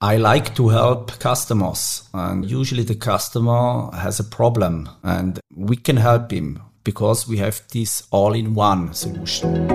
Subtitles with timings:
[0.00, 5.96] I like to help customers and usually the customer has a problem and we can
[5.96, 9.66] help him because we have this all-in-one solution.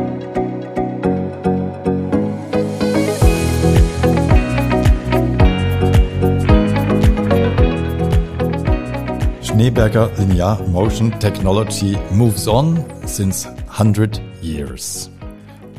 [9.41, 15.09] Schneeberger Linear Motion Technology moves on since 100 years.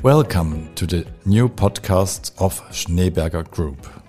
[0.02, 4.03] Welcome to the new podcast of Schneeberger Group.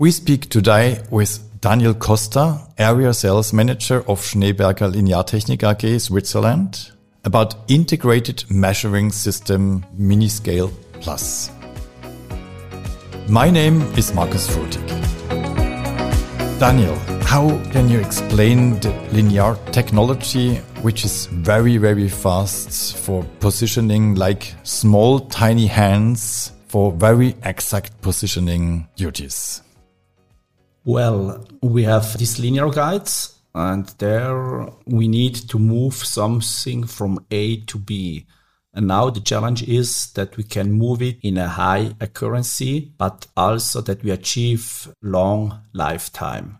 [0.00, 6.90] We speak today with Daniel Costa, Area Sales Manager of Schneeberger Lineartechnik AG Switzerland,
[7.24, 11.52] about integrated measuring system Miniscale Plus.
[13.28, 14.84] My name is Markus Frutig.
[16.58, 24.16] Daniel, how can you explain the linear technology, which is very, very fast for positioning
[24.16, 29.62] like small, tiny hands for very exact positioning duties?
[30.84, 37.58] Well, we have these linear guides and there we need to move something from A
[37.62, 38.26] to B.
[38.74, 43.26] And now the challenge is that we can move it in a high accuracy, but
[43.36, 46.58] also that we achieve long lifetime.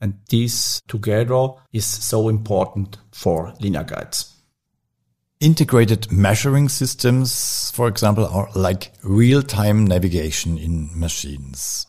[0.00, 4.36] And this together is so important for linear guides.
[5.40, 11.86] Integrated measuring systems, for example, are like real-time navigation in machines.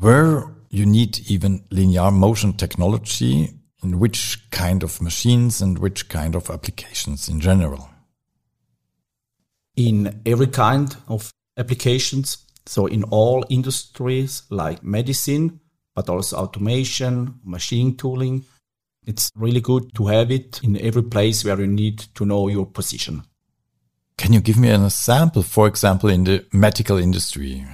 [0.00, 3.50] Where you need even linear motion technology
[3.82, 7.88] in which kind of machines and which kind of applications in general?
[9.76, 12.38] In every kind of applications.
[12.66, 15.60] So in all industries like medicine,
[15.94, 18.44] but also automation, machine tooling.
[19.06, 22.66] It's really good to have it in every place where you need to know your
[22.66, 23.22] position.
[24.16, 27.66] Can you give me an example, for example, in the medical industry?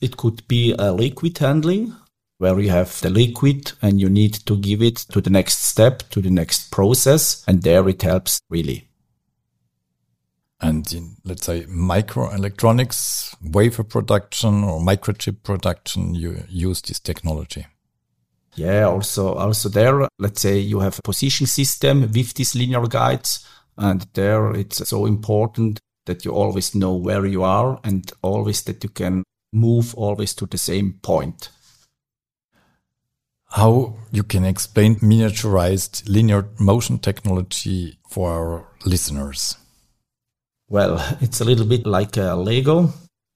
[0.00, 1.94] It could be a liquid handling
[2.38, 6.08] where you have the liquid and you need to give it to the next step,
[6.10, 7.44] to the next process.
[7.46, 8.88] And there it helps really.
[10.58, 17.66] And in, let's say, microelectronics, wafer production or microchip production, you use this technology.
[18.54, 23.46] Yeah, also, also there, let's say you have a position system with these linear guides.
[23.76, 28.82] And there it's so important that you always know where you are and always that
[28.82, 31.50] you can move always to the same point.
[33.50, 39.56] How you can explain miniaturized linear motion technology for our listeners?
[40.68, 42.92] Well, it's a little bit like a Lego.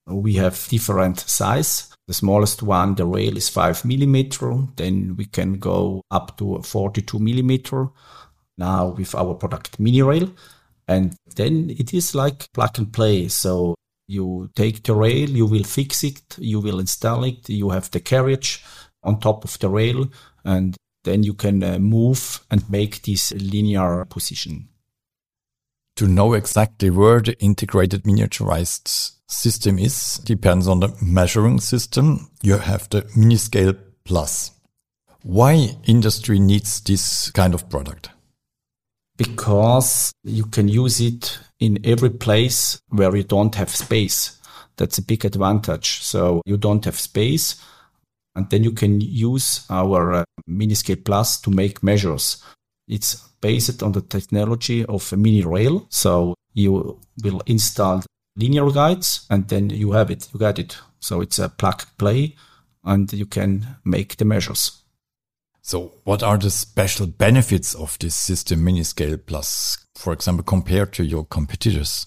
[0.07, 1.91] We have different size.
[2.07, 4.55] The smallest one, the rail is five millimeter.
[4.77, 7.89] Then we can go up to 42 millimeter
[8.59, 10.31] now with our product MINIRAIL.
[10.87, 13.29] And then it is like plug and play.
[13.29, 13.75] So
[14.07, 18.01] you take the rail, you will fix it, you will install it, you have the
[18.01, 18.65] carriage
[19.03, 20.09] on top of the rail,
[20.45, 24.69] and then you can uh, move and make this linear position.
[25.97, 32.31] To know exactly where the integrated miniaturized system is depends on the measuring system.
[32.43, 34.51] You have the Miniscale Plus.
[35.23, 38.11] Why industry needs this kind of product?
[39.17, 44.41] because you can use it in every place where you don't have space.
[44.77, 46.03] That's a big advantage.
[46.03, 47.63] So you don't have space
[48.35, 52.43] and then you can use our uh, Miniscale Plus to make measures.
[52.89, 55.87] It's based on the technology of a MINIRAIL.
[55.91, 58.03] So you will install
[58.37, 60.79] linear guides and then you have it, you got it.
[61.01, 62.35] So it's a plug play
[62.85, 64.84] and you can make the measures.
[65.67, 71.05] So what are the special benefits of this system Miniscale Plus, for example, compared to
[71.05, 72.07] your competitors?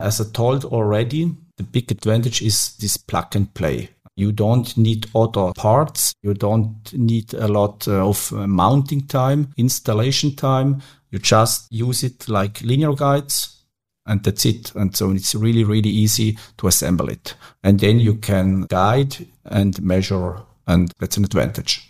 [0.00, 3.90] As I told already, the big advantage is this plug and play.
[4.16, 6.14] You don't need other parts.
[6.22, 10.80] You don't need a lot uh, of uh, mounting time, installation time.
[11.10, 13.64] You just use it like linear guides
[14.06, 14.74] and that's it.
[14.74, 17.34] And so it's really, really easy to assemble it.
[17.62, 21.89] And then you can guide and measure and that's an advantage.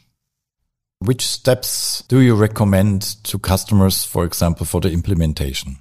[1.02, 5.78] Which steps do you recommend to customers, for example, for the implementation?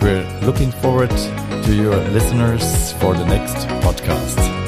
[0.02, 4.61] We're looking forward to your listeners for the next podcast.